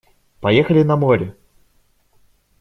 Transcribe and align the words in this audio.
Поехали 0.39 0.81
на 0.83 0.95
море! 0.97 1.35